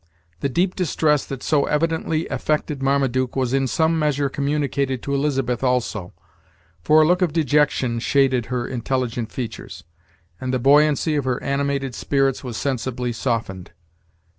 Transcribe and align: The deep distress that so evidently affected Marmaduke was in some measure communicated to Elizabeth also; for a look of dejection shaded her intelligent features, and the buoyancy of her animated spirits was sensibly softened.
The 0.39 0.49
deep 0.49 0.75
distress 0.75 1.27
that 1.27 1.43
so 1.43 1.65
evidently 1.65 2.27
affected 2.29 2.81
Marmaduke 2.81 3.35
was 3.35 3.53
in 3.53 3.67
some 3.67 3.99
measure 3.99 4.29
communicated 4.29 5.03
to 5.03 5.13
Elizabeth 5.13 5.63
also; 5.63 6.11
for 6.81 7.03
a 7.03 7.05
look 7.07 7.21
of 7.21 7.33
dejection 7.33 7.99
shaded 7.99 8.47
her 8.47 8.67
intelligent 8.67 9.31
features, 9.31 9.83
and 10.39 10.51
the 10.51 10.57
buoyancy 10.57 11.15
of 11.17 11.25
her 11.25 11.39
animated 11.43 11.93
spirits 11.93 12.43
was 12.43 12.57
sensibly 12.57 13.11
softened. 13.11 13.73